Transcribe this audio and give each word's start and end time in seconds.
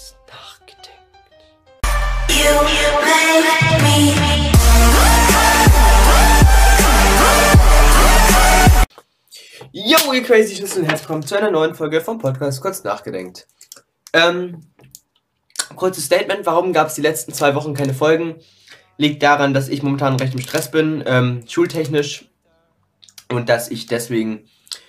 kurz 0.00 0.14
nachgedenkt. 0.28 1.00
Yo, 9.72 10.12
ihr 10.12 10.22
crazy 10.22 10.56
Schlüssel 10.56 10.84
herzlich 10.84 11.00
willkommen 11.02 11.22
zu 11.22 11.36
einer 11.36 11.50
neuen 11.50 11.74
Folge 11.74 12.00
vom 12.00 12.18
Podcast 12.18 12.62
Kurz 12.62 12.82
Nachgedenkt. 12.82 13.46
Ähm, 14.12 14.62
kurzes 15.76 16.06
Statement, 16.06 16.46
warum 16.46 16.72
gab 16.72 16.88
es 16.88 16.94
die 16.94 17.02
letzten 17.02 17.32
zwei 17.32 17.54
Wochen 17.54 17.74
keine 17.74 17.94
Folgen? 17.94 18.36
Liegt 18.96 19.22
daran, 19.22 19.54
dass 19.54 19.68
ich 19.68 19.82
momentan 19.82 20.16
recht 20.16 20.34
im 20.34 20.40
Stress 20.40 20.70
bin, 20.70 21.02
ähm, 21.06 21.44
schultechnisch, 21.46 22.26
und 23.28 23.48
dass 23.48 23.70
ich 23.70 23.86
deswegen 23.86 24.48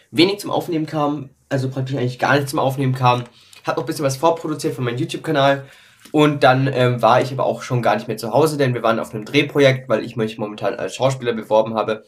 wenig 0.09 0.39
zum 0.39 0.51
Aufnehmen 0.51 0.87
kam, 0.87 1.29
also 1.49 1.69
praktisch 1.69 1.95
eigentlich 1.95 2.17
gar 2.17 2.35
nicht 2.35 2.49
zum 2.49 2.59
Aufnehmen 2.59 2.95
kam. 2.95 3.25
Hab 3.65 3.77
noch 3.77 3.83
ein 3.83 3.87
bisschen 3.87 4.05
was 4.05 4.17
vorproduziert 4.17 4.75
für 4.75 4.81
meinen 4.81 4.97
YouTube-Kanal 4.97 5.65
und 6.11 6.43
dann 6.43 6.67
ähm, 6.67 7.01
war 7.01 7.21
ich 7.21 7.31
aber 7.31 7.45
auch 7.45 7.61
schon 7.61 7.81
gar 7.81 7.95
nicht 7.95 8.07
mehr 8.07 8.17
zu 8.17 8.33
Hause, 8.33 8.57
denn 8.57 8.73
wir 8.73 8.83
waren 8.83 8.99
auf 8.99 9.13
einem 9.13 9.25
Drehprojekt, 9.25 9.87
weil 9.87 10.03
ich 10.03 10.15
mich 10.15 10.37
momentan 10.37 10.75
als 10.75 10.95
Schauspieler 10.95 11.33
beworben 11.33 11.75
habe. 11.75 12.03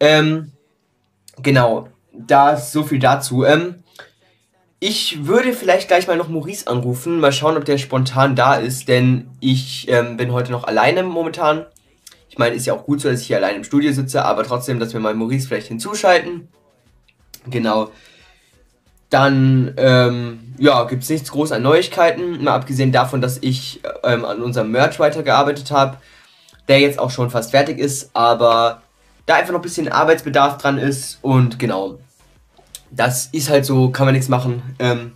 Ähm, 0.00 0.52
genau, 1.42 1.88
da 2.12 2.56
so 2.56 2.84
viel 2.84 3.00
dazu. 3.00 3.44
Ähm, 3.44 3.82
ich 4.80 5.26
würde 5.26 5.52
vielleicht 5.52 5.88
gleich 5.88 6.06
mal 6.06 6.16
noch 6.16 6.28
Maurice 6.28 6.66
anrufen, 6.66 7.20
mal 7.20 7.32
schauen, 7.32 7.56
ob 7.56 7.64
der 7.64 7.78
spontan 7.78 8.34
da 8.34 8.54
ist, 8.54 8.88
denn 8.88 9.30
ich 9.40 9.88
ähm, 9.88 10.16
bin 10.16 10.32
heute 10.32 10.50
noch 10.50 10.64
alleine 10.64 11.02
momentan. 11.02 11.66
Ich 12.28 12.38
meine, 12.38 12.56
ist 12.56 12.66
ja 12.66 12.74
auch 12.74 12.84
gut 12.84 13.00
so, 13.00 13.10
dass 13.10 13.20
ich 13.20 13.26
hier 13.26 13.36
allein 13.36 13.56
im 13.56 13.64
Studio 13.64 13.92
sitze, 13.92 14.24
aber 14.24 14.42
trotzdem, 14.42 14.80
dass 14.80 14.92
wir 14.94 15.00
mal 15.00 15.14
Maurice 15.14 15.46
vielleicht 15.46 15.68
hinzuschalten. 15.68 16.48
Genau. 17.46 17.90
Dann, 19.12 19.74
ähm, 19.76 20.54
ja, 20.56 20.84
gibt 20.84 21.02
es 21.02 21.10
nichts 21.10 21.30
groß 21.30 21.52
an 21.52 21.62
Neuigkeiten, 21.62 22.42
mal 22.42 22.54
abgesehen 22.54 22.92
davon, 22.92 23.20
dass 23.20 23.36
ich 23.42 23.82
ähm, 24.04 24.24
an 24.24 24.40
unserem 24.40 24.70
Merch 24.70 24.98
weitergearbeitet 24.98 25.70
habe, 25.70 25.98
der 26.66 26.80
jetzt 26.80 26.98
auch 26.98 27.10
schon 27.10 27.28
fast 27.28 27.50
fertig 27.50 27.78
ist, 27.78 28.08
aber 28.14 28.80
da 29.26 29.34
einfach 29.34 29.52
noch 29.52 29.58
ein 29.58 29.62
bisschen 29.62 29.92
Arbeitsbedarf 29.92 30.56
dran 30.56 30.78
ist 30.78 31.18
und 31.20 31.58
genau, 31.58 31.98
das 32.90 33.26
ist 33.32 33.50
halt 33.50 33.66
so, 33.66 33.90
kann 33.90 34.06
man 34.06 34.14
nichts 34.14 34.30
machen. 34.30 34.62
Ähm, 34.78 35.12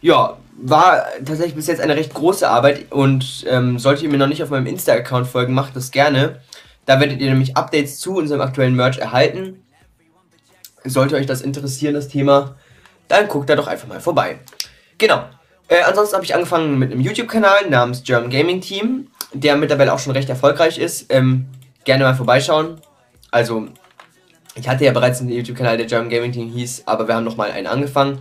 ja, 0.00 0.36
war 0.56 1.04
tatsächlich 1.24 1.54
bis 1.54 1.68
jetzt 1.68 1.80
eine 1.80 1.94
recht 1.94 2.12
große 2.12 2.50
Arbeit 2.50 2.90
und 2.90 3.44
ähm, 3.48 3.78
solltet 3.78 4.02
ihr 4.02 4.10
mir 4.10 4.18
noch 4.18 4.26
nicht 4.26 4.42
auf 4.42 4.50
meinem 4.50 4.66
Insta-Account 4.66 5.28
folgen, 5.28 5.54
macht 5.54 5.76
das 5.76 5.92
gerne. 5.92 6.40
Da 6.86 6.98
werdet 6.98 7.20
ihr 7.20 7.30
nämlich 7.30 7.56
Updates 7.56 8.00
zu 8.00 8.16
unserem 8.16 8.40
aktuellen 8.40 8.74
Merch 8.74 8.98
erhalten. 8.98 9.62
Sollte 10.84 11.14
euch 11.14 11.26
das 11.26 11.40
interessieren, 11.40 11.94
das 11.94 12.08
Thema, 12.08 12.56
dann 13.08 13.28
guckt 13.28 13.48
da 13.48 13.56
doch 13.56 13.66
einfach 13.66 13.88
mal 13.88 14.00
vorbei. 14.00 14.38
Genau. 14.98 15.24
Äh, 15.68 15.82
ansonsten 15.82 16.14
habe 16.14 16.24
ich 16.24 16.34
angefangen 16.34 16.78
mit 16.78 16.92
einem 16.92 17.00
YouTube-Kanal 17.00 17.68
namens 17.70 18.02
German 18.04 18.30
Gaming 18.30 18.60
Team, 18.60 19.08
der 19.32 19.56
mittlerweile 19.56 19.92
auch 19.92 19.98
schon 19.98 20.12
recht 20.12 20.28
erfolgreich 20.28 20.78
ist. 20.78 21.12
Ähm, 21.12 21.46
gerne 21.84 22.04
mal 22.04 22.14
vorbeischauen. 22.14 22.80
Also, 23.30 23.68
ich 24.54 24.68
hatte 24.68 24.84
ja 24.84 24.92
bereits 24.92 25.20
einen 25.20 25.30
YouTube-Kanal, 25.30 25.76
der 25.76 25.86
German 25.86 26.10
Gaming 26.10 26.32
Team 26.32 26.50
hieß, 26.50 26.84
aber 26.86 27.08
wir 27.08 27.14
haben 27.14 27.24
nochmal 27.24 27.50
einen 27.50 27.66
angefangen, 27.66 28.18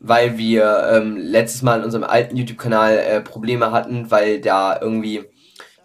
weil 0.00 0.36
wir 0.36 0.90
ähm, 0.92 1.16
letztes 1.16 1.62
Mal 1.62 1.78
in 1.78 1.84
unserem 1.84 2.04
alten 2.04 2.36
YouTube-Kanal 2.36 2.98
äh, 2.98 3.20
Probleme 3.20 3.70
hatten, 3.70 4.10
weil 4.10 4.40
da 4.40 4.78
irgendwie 4.80 5.24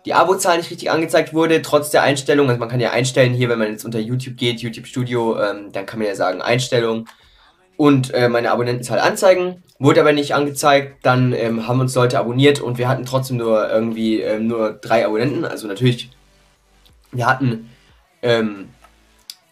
die 0.05 0.13
Abo-Zahl 0.13 0.57
nicht 0.57 0.69
richtig 0.71 0.91
angezeigt 0.91 1.33
wurde, 1.33 1.61
trotz 1.61 1.89
der 1.89 2.03
Einstellung. 2.03 2.47
Also 2.47 2.59
man 2.59 2.69
kann 2.69 2.79
ja 2.79 2.91
einstellen 2.91 3.33
hier, 3.33 3.49
wenn 3.49 3.59
man 3.59 3.71
jetzt 3.71 3.85
unter 3.85 3.99
YouTube 3.99 4.37
geht, 4.37 4.59
YouTube 4.59 4.87
Studio, 4.87 5.39
ähm, 5.41 5.71
dann 5.71 5.85
kann 5.85 5.99
man 5.99 6.07
ja 6.07 6.15
sagen 6.15 6.41
Einstellung 6.41 7.07
und 7.77 8.13
äh, 8.13 8.29
meine 8.29 8.51
Abonnentenzahl 8.51 8.99
anzeigen. 8.99 9.63
Wurde 9.77 9.99
aber 9.99 10.13
nicht 10.13 10.33
angezeigt, 10.33 11.05
dann 11.05 11.33
ähm, 11.33 11.67
haben 11.67 11.81
uns 11.81 11.93
Leute 11.95 12.17
abonniert 12.17 12.61
und 12.61 12.77
wir 12.77 12.87
hatten 12.87 13.05
trotzdem 13.05 13.37
nur 13.37 13.69
irgendwie 13.69 14.21
ähm, 14.21 14.47
nur 14.47 14.71
drei 14.71 15.05
Abonnenten. 15.05 15.43
Also 15.43 15.67
natürlich, 15.67 16.11
wir 17.11 17.25
hatten, 17.25 17.69
ähm, 18.21 18.69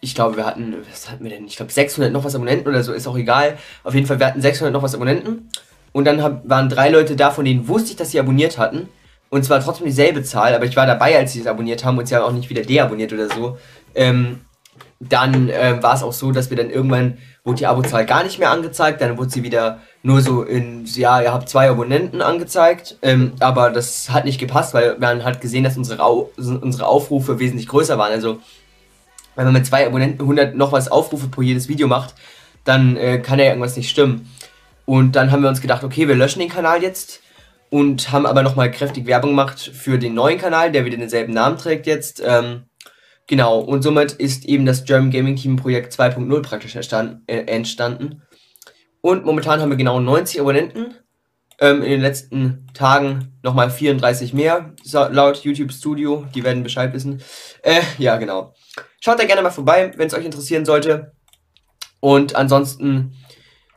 ich 0.00 0.14
glaube, 0.14 0.38
wir 0.38 0.46
hatten, 0.46 0.76
was 0.90 1.10
hatten 1.10 1.24
wir 1.24 1.30
denn? 1.30 1.46
Ich 1.46 1.56
glaube 1.56 1.70
600 1.70 2.10
noch 2.10 2.24
was 2.24 2.34
Abonnenten 2.34 2.66
oder 2.68 2.82
so, 2.82 2.94
ist 2.94 3.06
auch 3.06 3.18
egal. 3.18 3.58
Auf 3.82 3.94
jeden 3.94 4.06
Fall, 4.06 4.18
wir 4.18 4.26
hatten 4.26 4.40
600 4.40 4.72
noch 4.72 4.82
was 4.82 4.94
Abonnenten. 4.94 5.50
Und 5.92 6.06
dann 6.06 6.22
hab, 6.22 6.48
waren 6.48 6.70
drei 6.70 6.88
Leute 6.88 7.16
da, 7.16 7.30
von 7.30 7.44
denen 7.44 7.68
wusste 7.68 7.90
ich, 7.90 7.96
dass 7.96 8.10
sie 8.10 8.18
abonniert 8.18 8.56
hatten. 8.56 8.88
Und 9.28 9.44
zwar 9.44 9.60
trotzdem 9.60 9.86
dieselbe 9.86 10.22
Zahl, 10.22 10.54
aber 10.54 10.64
ich 10.64 10.76
war 10.76 10.86
dabei, 10.86 11.18
als 11.18 11.32
sie 11.32 11.40
es 11.40 11.46
abonniert 11.46 11.84
haben 11.84 11.98
und 11.98 12.08
sie 12.08 12.14
haben 12.14 12.22
auch 12.22 12.32
nicht 12.32 12.50
wieder 12.50 12.62
deabonniert 12.62 13.12
oder 13.12 13.28
so. 13.28 13.58
Ähm, 13.94 14.40
dann 15.08 15.48
äh, 15.48 15.82
war 15.82 15.94
es 15.94 16.02
auch 16.02 16.12
so, 16.12 16.32
dass 16.32 16.50
wir 16.50 16.56
dann 16.56 16.70
irgendwann 16.70 17.18
wurde 17.44 17.58
die 17.58 17.66
Abozahl 17.66 18.06
gar 18.06 18.24
nicht 18.24 18.38
mehr 18.38 18.50
angezeigt, 18.50 19.00
dann 19.00 19.18
wurde 19.18 19.30
sie 19.30 19.42
wieder 19.42 19.80
nur 20.02 20.20
so 20.20 20.42
in, 20.42 20.84
ja, 20.86 21.20
ihr 21.20 21.32
habt 21.32 21.48
zwei 21.48 21.68
Abonnenten 21.68 22.22
angezeigt, 22.22 22.98
ähm, 23.02 23.32
aber 23.40 23.70
das 23.70 24.10
hat 24.10 24.24
nicht 24.24 24.40
gepasst, 24.40 24.72
weil 24.74 24.98
man 24.98 25.24
hat 25.24 25.40
gesehen, 25.40 25.64
dass 25.64 25.76
unsere, 25.76 26.02
Au 26.02 26.30
unsere 26.36 26.86
Aufrufe 26.86 27.38
wesentlich 27.38 27.68
größer 27.68 27.98
waren. 27.98 28.12
Also, 28.12 28.38
wenn 29.36 29.44
man 29.44 29.54
mit 29.54 29.66
zwei 29.66 29.86
Abonnenten 29.86 30.22
100 30.22 30.54
noch 30.54 30.72
was 30.72 30.90
Aufrufe 30.90 31.28
pro 31.28 31.42
jedes 31.42 31.68
Video 31.68 31.86
macht, 31.86 32.14
dann 32.64 32.96
äh, 32.96 33.18
kann 33.18 33.38
ja 33.38 33.46
irgendwas 33.46 33.76
nicht 33.76 33.90
stimmen. 33.90 34.30
Und 34.86 35.16
dann 35.16 35.30
haben 35.32 35.42
wir 35.42 35.48
uns 35.48 35.60
gedacht, 35.60 35.84
okay, 35.84 36.08
wir 36.08 36.14
löschen 36.14 36.40
den 36.40 36.48
Kanal 36.48 36.82
jetzt 36.82 37.20
und 37.70 38.12
haben 38.12 38.26
aber 38.26 38.42
nochmal 38.42 38.70
kräftig 38.70 39.06
Werbung 39.06 39.30
gemacht 39.30 39.58
für 39.74 39.98
den 39.98 40.14
neuen 40.14 40.38
Kanal, 40.38 40.70
der 40.72 40.84
wieder 40.84 40.96
denselben 40.96 41.32
Namen 41.32 41.58
trägt 41.58 41.86
jetzt. 41.86 42.22
Ähm, 42.24 42.62
genau, 43.26 43.60
und 43.60 43.82
somit 43.82 44.12
ist 44.12 44.44
eben 44.44 44.66
das 44.66 44.84
German 44.84 45.10
Gaming 45.10 45.36
Team 45.36 45.56
Projekt 45.56 45.92
2.0 45.92 46.42
praktisch 46.42 46.76
äh, 46.76 47.34
entstanden. 47.46 48.22
Und 49.00 49.24
momentan 49.24 49.60
haben 49.60 49.70
wir 49.70 49.76
genau 49.76 50.00
90 50.00 50.40
Abonnenten. 50.40 50.94
Ähm, 51.60 51.82
in 51.82 51.90
den 51.90 52.00
letzten 52.00 52.66
Tagen 52.74 53.38
nochmal 53.42 53.70
34 53.70 54.34
mehr, 54.34 54.74
laut 54.92 55.44
YouTube 55.44 55.72
Studio. 55.72 56.26
Die 56.34 56.42
werden 56.42 56.64
Bescheid 56.64 56.92
wissen. 56.92 57.22
Äh, 57.62 57.82
ja, 57.98 58.16
genau. 58.16 58.54
Schaut 59.00 59.20
da 59.20 59.24
gerne 59.24 59.42
mal 59.42 59.50
vorbei, 59.50 59.92
wenn 59.96 60.08
es 60.08 60.14
euch 60.14 60.24
interessieren 60.24 60.64
sollte. 60.64 61.12
Und 62.00 62.34
ansonsten 62.34 63.14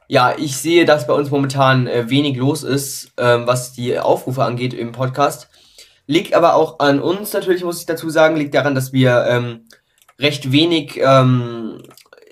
ja, 0.08 0.34
ich 0.38 0.56
sehe, 0.56 0.86
dass 0.86 1.06
bei 1.06 1.14
uns 1.14 1.30
momentan 1.30 1.86
äh, 1.88 2.10
wenig 2.10 2.38
los 2.38 2.64
ist, 2.64 3.12
ähm, 3.18 3.46
was 3.46 3.74
die 3.74 4.00
Aufrufe 4.00 4.44
angeht 4.44 4.74
im 4.74 4.94
Podcast. 4.94 5.50
Liegt 6.08 6.34
aber 6.34 6.56
auch 6.56 6.80
an 6.80 7.02
uns 7.02 7.34
natürlich, 7.34 7.64
muss 7.64 7.82
ich 7.82 7.86
dazu 7.86 8.10
sagen, 8.10 8.38
liegt 8.38 8.56
daran, 8.56 8.76
dass 8.76 8.94
wir 8.94 9.26
ähm, 9.30 9.68
recht 10.20 10.52
wenig 10.52 11.00
ähm, 11.04 11.82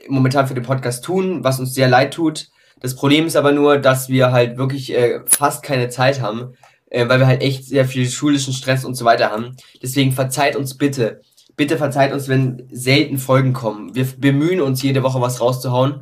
momentan 0.08 0.48
für 0.48 0.54
den 0.54 0.64
Podcast 0.64 1.04
tun, 1.04 1.44
was 1.44 1.60
uns 1.60 1.74
sehr 1.74 1.90
leid 1.90 2.14
tut. 2.14 2.48
Das 2.80 2.96
Problem 2.96 3.26
ist 3.26 3.36
aber 3.36 3.52
nur, 3.52 3.78
dass 3.78 4.10
wir 4.10 4.32
halt 4.32 4.58
wirklich 4.58 4.94
äh, 4.94 5.20
fast 5.26 5.64
keine 5.64 5.90
Zeit 5.90 6.22
haben, 6.22 6.54
äh, 6.90 7.08
weil 7.10 7.20
wir 7.20 7.28
halt 7.28 7.42
echt 7.42 7.66
sehr 7.66 7.86
viel 7.86 8.08
schulischen 8.10 8.54
Stress 8.54 8.86
und 8.86 8.96
so 8.96 9.06
weiter 9.06 9.30
haben. 9.30 9.58
Deswegen 9.82 10.12
verzeiht 10.12 10.56
uns 10.56 10.78
bitte. 10.78 11.22
Bitte 11.58 11.78
verzeiht 11.78 12.14
uns, 12.14 12.28
wenn 12.28 12.68
selten 12.72 13.18
Folgen 13.18 13.54
kommen. 13.54 13.96
Wir 13.96 14.06
bemühen 14.18 14.62
uns 14.62 14.82
jede 14.82 15.04
Woche 15.04 15.22
was 15.22 15.40
rauszuhauen. 15.40 16.02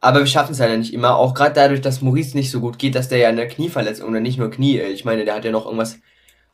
Aber 0.00 0.18
wir 0.18 0.26
schaffen 0.26 0.52
es 0.52 0.58
leider 0.58 0.76
nicht 0.76 0.92
immer. 0.92 1.16
Auch 1.16 1.32
gerade 1.32 1.54
dadurch, 1.54 1.80
dass 1.80 2.02
Maurice 2.02 2.36
nicht 2.36 2.50
so 2.50 2.60
gut 2.60 2.78
geht, 2.78 2.94
dass 2.94 3.08
der 3.08 3.18
ja 3.18 3.28
eine 3.28 3.46
Knieverletzung 3.46 4.08
oder 4.08 4.20
nicht 4.20 4.38
nur 4.38 4.50
Knie, 4.50 4.78
äh, 4.78 4.88
ich 4.88 5.04
meine, 5.04 5.24
der 5.24 5.34
hat 5.34 5.44
ja 5.44 5.52
noch 5.52 5.64
irgendwas 5.64 5.98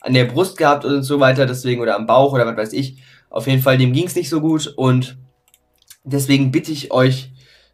an 0.01 0.15
der 0.15 0.25
Brust 0.25 0.57
gehabt 0.57 0.85
und 0.85 1.03
so 1.03 1.21
weiter, 1.21 1.47
deswegen 1.47 1.81
oder 1.81 1.97
am 1.97 2.07
Bauch 2.07 2.33
oder 2.33 2.47
was 2.47 2.57
weiß 2.57 2.73
ich. 2.73 3.03
Auf 3.31 3.47
jeden 3.47 3.63
Fall, 3.63 3.79
dem 3.79 3.93
ging 3.93 4.07
es 4.07 4.15
nicht 4.15 4.29
so 4.29 4.41
gut 4.41 4.73
und 4.77 5.19
deswegen 6.05 6.51
bitte 6.51 6.73
ich 6.73 6.93
euch, 6.93 7.31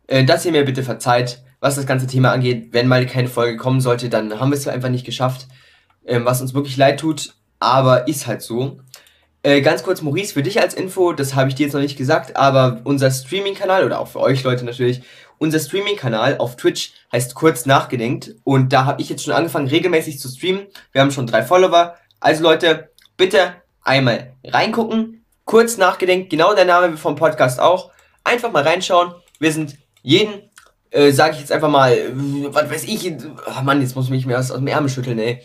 äh, 0.07 0.25
dass 0.25 0.45
ihr 0.45 0.53
mir 0.53 0.65
bitte 0.65 0.83
verzeiht, 0.83 1.43
was 1.61 1.77
das 1.77 1.87
ganze 1.87 2.07
Thema 2.07 2.33
angeht. 2.33 2.69
Wenn 2.73 2.89
mal 2.89 3.07
keine 3.07 3.29
Folge 3.29 3.57
kommen 3.57 3.81
sollte, 3.81 4.09
dann 4.09 4.41
haben 4.41 4.51
wir 4.51 4.59
es 4.59 4.69
einfach 4.69 4.89
nicht 4.89 5.07
geschafft, 5.07 5.47
ähm, 6.07 6.25
was 6.25 6.41
uns 6.41 6.55
wirklich 6.55 6.77
leid 6.77 7.01
tut, 7.01 7.35
aber 7.61 8.09
ist 8.09 8.27
halt 8.27 8.43
so. 8.43 8.79
Äh, 9.43 9.61
ganz 9.61 9.83
kurz, 9.83 10.01
Maurice, 10.01 10.33
für 10.33 10.43
dich 10.43 10.61
als 10.61 10.73
Info, 10.73 11.13
das 11.13 11.35
habe 11.35 11.51
ich 11.51 11.55
dir 11.55 11.65
jetzt 11.65 11.75
noch 11.75 11.81
nicht 11.81 11.99
gesagt, 11.99 12.37
aber 12.37 12.81
unser 12.85 13.11
Streaming-Kanal 13.11 13.85
oder 13.85 14.01
auch 14.01 14.09
für 14.09 14.21
euch 14.21 14.43
Leute 14.43 14.65
natürlich, 14.65 15.03
unser 15.39 15.59
Streaming-Kanal 15.59 16.39
auf 16.39 16.57
Twitch 16.57 16.93
heißt 17.13 17.35
kurz 17.35 17.67
nachgedenkt 17.67 18.37
und 18.45 18.73
da 18.73 18.87
habe 18.87 19.03
ich 19.03 19.11
jetzt 19.11 19.25
schon 19.25 19.35
angefangen 19.35 19.69
regelmäßig 19.69 20.19
zu 20.19 20.29
streamen. 20.29 20.67
Wir 20.93 21.03
haben 21.03 21.11
schon 21.11 21.27
drei 21.27 21.43
Follower. 21.43 21.97
Also 22.25 22.43
Leute, 22.43 22.89
bitte 23.19 23.57
einmal 23.83 24.35
reingucken. 24.43 25.27
Kurz 25.45 25.77
nachgedenkt, 25.77 26.31
genau 26.31 26.55
der 26.55 26.65
Name 26.65 26.97
vom 26.97 27.17
Podcast 27.17 27.61
auch. 27.61 27.91
Einfach 28.25 28.51
mal 28.51 28.63
reinschauen. 28.63 29.13
Wir 29.41 29.53
sind 29.53 29.77
jeden, 30.01 30.51
äh, 30.91 31.13
sage 31.13 31.35
ich 31.35 31.41
jetzt 31.41 31.53
einfach 31.53 31.69
mal, 31.69 31.95
was 32.15 32.71
weiß 32.71 32.85
ich, 32.85 33.13
oh 33.13 33.63
Mann, 33.63 33.83
jetzt 33.83 33.95
muss 33.95 34.07
ich 34.07 34.11
mich 34.11 34.25
mehr 34.25 34.39
aus, 34.39 34.51
aus 34.51 34.57
dem 34.57 34.67
Ärmel 34.69 34.89
schütteln, 34.89 35.19
ey. 35.19 35.43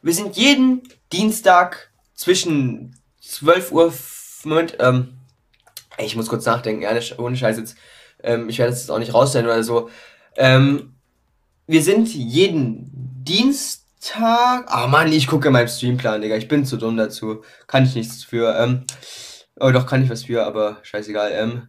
Wir 0.00 0.14
sind 0.14 0.36
jeden 0.36 0.82
Dienstag 1.12 1.90
zwischen 2.14 2.96
12 3.20 3.72
Uhr, 3.72 3.92
Moment, 4.44 4.76
ähm, 4.78 5.18
ich 5.98 6.14
muss 6.14 6.28
kurz 6.28 6.46
nachdenken, 6.46 6.82
ja, 6.82 6.92
ohne 7.18 7.36
Scheiß 7.36 7.56
jetzt. 7.56 7.74
Ähm, 8.22 8.48
ich 8.48 8.60
werde 8.60 8.72
es 8.72 8.78
jetzt 8.78 8.90
auch 8.92 9.00
nicht 9.00 9.12
rausstellen 9.12 9.46
oder 9.46 9.64
so. 9.64 9.90
Ähm, 10.36 10.94
wir 11.66 11.82
sind 11.82 12.14
jeden 12.14 13.24
Dienstag. 14.02 14.64
Ah 14.66 14.88
Mann, 14.88 15.12
ich 15.12 15.28
gucke 15.28 15.48
in 15.48 15.52
meinem 15.52 15.68
Streamplan, 15.68 16.22
Digga. 16.22 16.36
Ich 16.36 16.48
bin 16.48 16.66
zu 16.66 16.76
dumm 16.76 16.96
dazu. 16.96 17.42
Kann 17.68 17.84
ich 17.84 17.94
nichts 17.94 18.24
für. 18.24 18.56
Ähm, 18.58 18.84
oh, 19.60 19.70
doch, 19.70 19.86
kann 19.86 20.02
ich 20.02 20.10
was 20.10 20.24
für, 20.24 20.44
aber 20.44 20.78
scheißegal. 20.82 21.30
Ähm, 21.32 21.68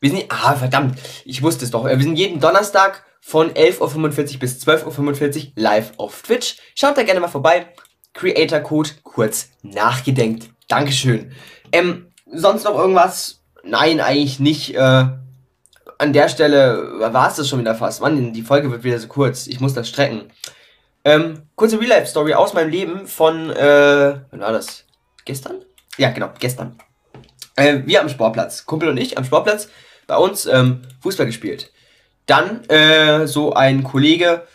wir 0.00 0.10
sind. 0.10 0.24
Ah, 0.28 0.54
verdammt. 0.54 0.98
Ich 1.24 1.42
wusste 1.42 1.64
es 1.64 1.70
doch. 1.70 1.86
Wir 1.86 1.98
sind 1.98 2.16
jeden 2.16 2.40
Donnerstag 2.40 3.04
von 3.22 3.50
11.45 3.50 4.34
Uhr 4.34 4.40
bis 4.40 4.62
12.45 4.66 5.46
Uhr 5.46 5.52
live 5.56 5.92
auf 5.96 6.20
Twitch. 6.22 6.56
Schaut 6.74 6.98
da 6.98 7.02
gerne 7.02 7.20
mal 7.20 7.28
vorbei. 7.28 7.72
Creator 8.12 8.60
Code 8.60 8.90
kurz 9.02 9.48
nachgedenkt. 9.62 10.50
Dankeschön. 10.68 11.32
Ähm, 11.72 12.12
sonst 12.30 12.64
noch 12.64 12.78
irgendwas? 12.78 13.40
Nein, 13.62 14.00
eigentlich 14.00 14.40
nicht. 14.40 14.74
Äh, 14.74 15.06
an 15.98 16.12
der 16.12 16.28
Stelle 16.28 16.98
war 16.98 17.28
es 17.28 17.36
das 17.36 17.48
schon 17.48 17.60
wieder 17.60 17.74
fast. 17.74 18.02
Mann, 18.02 18.34
die 18.34 18.42
Folge 18.42 18.70
wird 18.70 18.84
wieder 18.84 18.98
so 18.98 19.08
kurz. 19.08 19.46
Ich 19.46 19.60
muss 19.60 19.72
das 19.72 19.88
strecken. 19.88 20.30
Ähm, 21.04 21.42
kurze 21.54 21.78
Real-Life-Story 21.78 22.34
aus 22.34 22.54
meinem 22.54 22.70
Leben 22.70 23.06
von, 23.06 23.50
äh, 23.50 24.14
wann 24.30 24.40
war 24.40 24.52
das? 24.52 24.84
Gestern? 25.24 25.56
Ja, 25.98 26.10
genau, 26.10 26.30
gestern. 26.38 26.78
Äh, 27.56 27.80
wir 27.84 28.00
am 28.00 28.08
Sportplatz, 28.08 28.64
Kumpel 28.64 28.88
und 28.88 28.96
ich 28.96 29.18
am 29.18 29.24
Sportplatz, 29.24 29.68
bei 30.06 30.16
uns 30.16 30.46
ähm, 30.46 30.82
Fußball 31.00 31.26
gespielt. 31.26 31.70
Dann 32.26 32.64
äh, 32.68 33.26
so 33.26 33.52
ein 33.52 33.84
Kollege, 33.84 34.46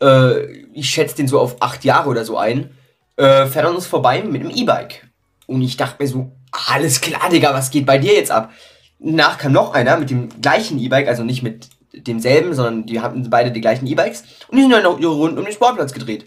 äh, 0.00 0.44
ich 0.74 0.90
schätze 0.90 1.16
den 1.16 1.28
so 1.28 1.40
auf 1.40 1.60
acht 1.60 1.84
Jahre 1.84 2.10
oder 2.10 2.24
so 2.24 2.36
ein, 2.36 2.76
äh, 3.16 3.46
fährt 3.46 3.66
an 3.66 3.74
uns 3.74 3.86
vorbei 3.86 4.22
mit 4.22 4.42
einem 4.42 4.50
E-Bike. 4.50 5.08
Und 5.46 5.62
ich 5.62 5.78
dachte 5.78 6.02
mir 6.02 6.08
so, 6.08 6.32
alles 6.68 7.00
klar, 7.00 7.30
Digga, 7.30 7.54
was 7.54 7.70
geht 7.70 7.86
bei 7.86 7.98
dir 7.98 8.14
jetzt 8.14 8.30
ab? 8.30 8.52
Nach 8.98 9.38
kam 9.38 9.52
noch 9.52 9.72
einer 9.72 9.96
mit 9.96 10.10
dem 10.10 10.28
gleichen 10.42 10.78
E-Bike, 10.78 11.08
also 11.08 11.24
nicht 11.24 11.42
mit 11.42 11.68
demselben, 12.02 12.54
sondern 12.54 12.86
die 12.86 13.00
hatten 13.00 13.28
beide 13.30 13.50
die 13.50 13.60
gleichen 13.60 13.86
E-Bikes 13.86 14.24
und 14.48 14.56
die 14.56 14.62
sind 14.62 14.70
dann 14.70 14.82
noch 14.82 14.98
ihre 14.98 15.12
Runden 15.12 15.38
um 15.38 15.44
den 15.44 15.52
Sportplatz 15.52 15.92
gedreht. 15.92 16.26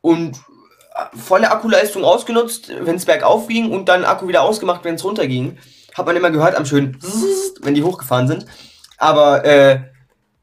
Und 0.00 0.36
äh, 0.94 1.16
volle 1.16 1.50
Akkuleistung 1.50 2.04
ausgenutzt, 2.04 2.72
wenn 2.80 2.96
es 2.96 3.06
bergauf 3.06 3.48
ging 3.48 3.70
und 3.70 3.88
dann 3.88 4.04
Akku 4.04 4.28
wieder 4.28 4.42
ausgemacht, 4.42 4.84
wenn 4.84 4.96
es 4.96 5.04
runterging. 5.04 5.58
Hat 5.94 6.06
man 6.06 6.16
immer 6.16 6.30
gehört 6.30 6.56
am 6.56 6.66
schönen, 6.66 6.98
wenn 7.62 7.74
die 7.74 7.82
hochgefahren 7.82 8.26
sind. 8.26 8.46
Aber, 8.96 9.44
äh, 9.44 9.82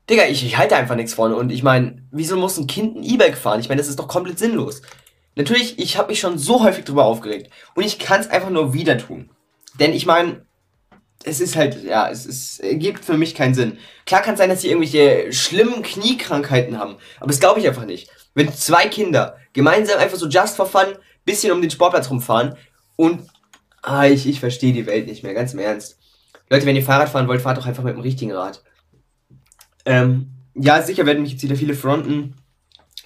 Digga, 0.10 0.26
ich, 0.26 0.46
ich 0.46 0.58
halte 0.58 0.76
einfach 0.76 0.96
nichts 0.96 1.14
vorne. 1.14 1.36
Und 1.36 1.52
ich 1.52 1.64
meine, 1.64 2.04
wieso 2.12 2.36
muss 2.36 2.58
ein 2.58 2.68
Kind 2.68 2.98
ein 2.98 3.04
E-Bike 3.04 3.38
fahren? 3.38 3.60
Ich 3.60 3.70
meine, 3.70 3.80
das 3.80 3.88
ist 3.88 4.00
doch 4.00 4.08
komplett 4.08 4.38
sinnlos. 4.38 4.82
Natürlich, 5.36 5.80
ich 5.80 5.98
habe 5.98 6.10
mich 6.10 6.20
schon 6.20 6.38
so 6.38 6.64
häufig 6.64 6.86
drüber 6.86 7.06
aufgeregt. 7.06 7.52
Und 7.74 7.84
ich 7.84 8.00
kann 8.00 8.20
es 8.22 8.30
einfach 8.30 8.50
nur 8.50 8.74
wieder 8.74 8.98
tun. 8.98 9.32
Denn 9.80 9.94
ich 9.94 10.06
meine, 10.06 10.46
es 11.24 11.42
ist 11.42 11.56
halt, 11.56 11.84
ja, 11.84 12.10
es 12.10 12.26
ist, 12.26 12.62
gibt 12.80 13.04
für 13.04 13.18
mich 13.18 13.36
keinen 13.36 13.54
Sinn. 13.54 13.78
Klar 14.06 14.22
kann 14.22 14.34
es 14.34 14.40
sein, 14.40 14.50
dass 14.50 14.62
sie 14.62 14.70
irgendwelche 14.70 15.34
schlimmen 15.34 15.82
Kniekrankheiten 15.82 16.78
haben, 16.80 16.96
aber 17.20 17.28
das 17.28 17.40
glaube 17.40 17.60
ich 17.60 17.68
einfach 17.68 17.86
nicht. 17.86 18.10
Wenn 18.36 18.54
zwei 18.54 18.88
Kinder 18.88 19.38
gemeinsam 19.54 20.00
einfach 20.00 20.18
so 20.18 20.28
just 20.28 20.56
for 20.56 20.66
fun 20.66 20.88
bisschen 21.26 21.52
um 21.52 21.62
den 21.62 21.70
Sportplatz 21.70 22.10
rumfahren 22.10 22.56
und, 22.96 23.28
ah, 23.82 24.08
ich, 24.08 24.28
ich 24.28 24.40
verstehe 24.40 24.74
die 24.74 24.86
Welt 24.86 25.08
nicht 25.08 25.24
mehr, 25.24 25.34
ganz 25.34 25.54
im 25.54 25.60
Ernst. 25.60 26.00
Leute, 26.50 26.66
wenn 26.66 26.76
ihr 26.76 26.84
Fahrrad 26.84 27.10
fahren 27.10 27.28
wollt, 27.28 27.42
fahrt 27.42 27.58
doch 27.58 27.68
einfach 27.68 27.84
mit 27.84 27.96
dem 27.96 28.02
richtigen 28.02 28.32
Rad. 28.32 28.64
Ähm, 29.86 30.32
ja, 30.56 30.82
sicher 30.82 31.06
werden 31.06 31.22
mich 31.22 31.34
jetzt 31.34 31.44
wieder 31.44 31.56
viele 31.56 31.76
fronten. 31.76 32.36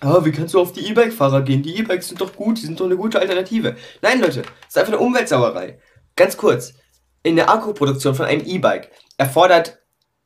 Oh, 0.01 0.24
wie 0.24 0.31
kannst 0.31 0.54
du 0.54 0.60
auf 0.60 0.71
die 0.71 0.88
E-Bike-Fahrer 0.88 1.42
gehen? 1.42 1.63
Die 1.63 1.77
E-Bikes 1.77 2.10
sind 2.10 2.21
doch 2.21 2.36
gut, 2.36 2.57
die 2.57 2.65
sind 2.65 2.80
doch 2.80 2.86
eine 2.86 2.95
gute 2.95 3.19
Alternative. 3.19 3.75
Nein, 4.01 4.21
Leute, 4.21 4.42
das 4.42 4.69
ist 4.69 4.77
einfach 4.77 4.94
eine 4.94 5.01
Umweltsauerei. 5.01 5.80
Ganz 6.15 6.38
kurz 6.38 6.74
in 7.24 7.36
der 7.36 7.50
Akkuproduktion 7.50 8.16
von 8.16 8.25
einem 8.25 8.46
E-Bike 8.46 8.92
erfordert 9.18 9.80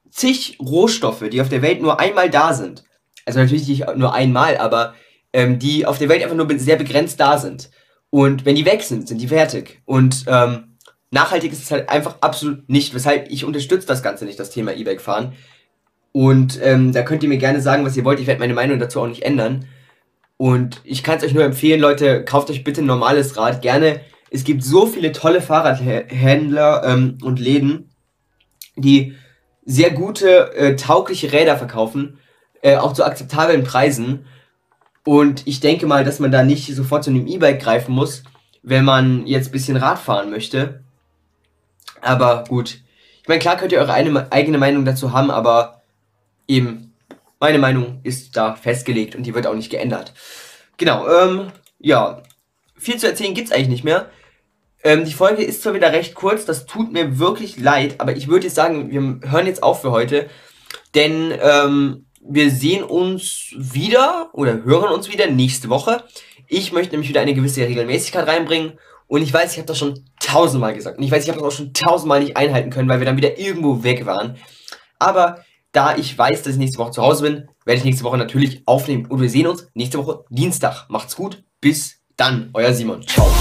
zig 0.09 0.57
Rohstoffe, 0.59 1.23
die 1.31 1.41
auf 1.41 1.49
der 1.49 1.61
Welt 1.61 1.81
nur 1.81 1.99
einmal 1.99 2.29
da 2.29 2.53
sind. 2.53 2.83
Also 3.25 3.39
natürlich 3.39 3.67
nicht 3.67 3.85
nur 3.95 4.13
einmal, 4.13 4.57
aber 4.57 4.95
ähm, 5.33 5.59
die 5.59 5.85
auf 5.85 5.99
der 5.99 6.09
Welt 6.09 6.23
einfach 6.23 6.35
nur 6.35 6.59
sehr 6.59 6.77
begrenzt 6.77 7.19
da 7.19 7.37
sind. 7.37 7.69
Und 8.09 8.45
wenn 8.45 8.55
die 8.55 8.65
weg 8.65 8.81
sind, 8.81 9.07
sind 9.07 9.19
die 9.19 9.27
fertig. 9.27 9.81
Und 9.85 10.25
ähm, 10.27 10.77
nachhaltig 11.11 11.51
ist 11.51 11.63
es 11.63 11.71
halt 11.71 11.89
einfach 11.89 12.15
absolut 12.21 12.67
nicht, 12.69 12.93
weshalb 12.93 13.29
ich 13.29 13.45
unterstütze 13.45 13.87
das 13.87 14.01
Ganze 14.01 14.25
nicht, 14.25 14.39
das 14.39 14.49
Thema 14.49 14.73
E-Bike 14.73 15.01
fahren. 15.01 15.33
Und 16.13 16.59
ähm, 16.63 16.93
da 16.93 17.03
könnt 17.03 17.21
ihr 17.23 17.29
mir 17.29 17.37
gerne 17.37 17.61
sagen, 17.61 17.85
was 17.85 17.97
ihr 17.97 18.05
wollt. 18.05 18.19
Ich 18.19 18.27
werde 18.27 18.39
meine 18.39 18.53
Meinung 18.53 18.79
dazu 18.79 19.01
auch 19.01 19.07
nicht 19.07 19.23
ändern. 19.23 19.67
Und 20.37 20.81
ich 20.83 21.03
kann 21.03 21.17
es 21.17 21.23
euch 21.23 21.33
nur 21.33 21.43
empfehlen, 21.43 21.79
Leute, 21.79 22.23
kauft 22.23 22.49
euch 22.49 22.63
bitte 22.63 22.81
ein 22.81 22.87
normales 22.87 23.37
Rad. 23.37 23.61
Gerne 23.61 23.99
es 24.29 24.43
gibt 24.43 24.63
so 24.63 24.85
viele 24.85 25.11
tolle 25.11 25.41
Fahrradhändler 25.41 26.83
ähm, 26.83 27.17
und 27.23 27.39
Läden, 27.39 27.89
die 28.75 29.15
sehr 29.65 29.91
gute, 29.91 30.53
äh, 30.55 30.75
taugliche 30.75 31.31
Räder 31.31 31.57
verkaufen, 31.57 32.19
äh, 32.61 32.77
auch 32.77 32.93
zu 32.93 33.03
akzeptablen 33.03 33.63
Preisen. 33.63 34.25
Und 35.03 35.45
ich 35.45 35.59
denke 35.59 35.87
mal, 35.87 36.03
dass 36.03 36.19
man 36.19 36.31
da 36.31 36.43
nicht 36.43 36.73
sofort 36.75 37.03
zu 37.03 37.09
einem 37.09 37.27
E-Bike 37.27 37.61
greifen 37.61 37.93
muss, 37.93 38.23
wenn 38.63 38.85
man 38.85 39.25
jetzt 39.25 39.49
ein 39.49 39.51
bisschen 39.51 39.77
Rad 39.77 39.99
fahren 39.99 40.29
möchte. 40.29 40.81
Aber 42.01 42.43
gut. 42.47 42.79
Ich 43.21 43.27
meine, 43.27 43.39
klar 43.39 43.57
könnt 43.57 43.71
ihr 43.71 43.79
eure 43.79 43.93
eine, 43.93 44.31
eigene 44.31 44.57
Meinung 44.57 44.85
dazu 44.85 45.11
haben, 45.11 45.31
aber 45.31 45.81
eben, 46.47 46.93
meine 47.39 47.59
Meinung 47.59 47.99
ist 48.03 48.35
da 48.37 48.55
festgelegt 48.55 49.15
und 49.15 49.23
die 49.23 49.35
wird 49.35 49.47
auch 49.47 49.53
nicht 49.53 49.69
geändert. 49.69 50.13
Genau, 50.77 51.07
ähm, 51.09 51.51
ja, 51.79 52.21
viel 52.77 52.97
zu 52.97 53.07
erzählen 53.07 53.33
gibt 53.33 53.47
es 53.47 53.53
eigentlich 53.53 53.69
nicht 53.69 53.83
mehr. 53.83 54.09
Ähm, 54.83 55.05
die 55.05 55.13
Folge 55.13 55.43
ist 55.43 55.63
zwar 55.63 55.73
wieder 55.73 55.91
recht 55.91 56.15
kurz, 56.15 56.45
das 56.45 56.65
tut 56.65 56.93
mir 56.93 57.19
wirklich 57.19 57.59
leid, 57.59 57.95
aber 57.99 58.15
ich 58.15 58.27
würde 58.27 58.45
jetzt 58.45 58.55
sagen, 58.55 58.91
wir 58.91 59.29
hören 59.29 59.47
jetzt 59.47 59.63
auf 59.63 59.81
für 59.81 59.91
heute. 59.91 60.29
Denn 60.95 61.33
ähm, 61.41 62.05
wir 62.21 62.51
sehen 62.51 62.83
uns 62.83 63.53
wieder 63.57 64.29
oder 64.33 64.63
hören 64.63 64.93
uns 64.93 65.11
wieder 65.11 65.27
nächste 65.29 65.69
Woche. 65.69 66.03
Ich 66.47 66.71
möchte 66.71 66.93
nämlich 66.93 67.09
wieder 67.09 67.21
eine 67.21 67.33
gewisse 67.33 67.61
Regelmäßigkeit 67.61 68.27
reinbringen. 68.27 68.79
Und 69.07 69.21
ich 69.21 69.33
weiß, 69.33 69.53
ich 69.53 69.57
habe 69.57 69.67
das 69.67 69.77
schon 69.77 70.05
tausendmal 70.19 70.73
gesagt. 70.73 70.97
Und 70.97 71.03
ich 71.03 71.11
weiß, 71.11 71.23
ich 71.23 71.29
habe 71.29 71.39
das 71.39 71.47
auch 71.47 71.55
schon 71.55 71.73
tausendmal 71.73 72.21
nicht 72.21 72.35
einhalten 72.35 72.69
können, 72.69 72.89
weil 72.89 72.99
wir 72.99 73.05
dann 73.05 73.17
wieder 73.17 73.37
irgendwo 73.39 73.83
weg 73.83 74.05
waren. 74.05 74.37
Aber 74.99 75.43
da 75.71 75.95
ich 75.95 76.17
weiß, 76.17 76.43
dass 76.43 76.53
ich 76.53 76.59
nächste 76.59 76.79
Woche 76.79 76.91
zu 76.91 77.01
Hause 77.01 77.23
bin, 77.23 77.47
werde 77.65 77.79
ich 77.79 77.85
nächste 77.85 78.03
Woche 78.03 78.17
natürlich 78.17 78.63
aufnehmen. 78.65 79.05
Und 79.05 79.21
wir 79.21 79.29
sehen 79.29 79.47
uns 79.47 79.69
nächste 79.73 79.97
Woche 79.99 80.25
Dienstag. 80.29 80.87
Macht's 80.89 81.15
gut. 81.15 81.43
Bis 81.61 81.99
dann, 82.17 82.49
euer 82.53 82.73
Simon. 82.73 83.01
Ciao. 83.07 83.31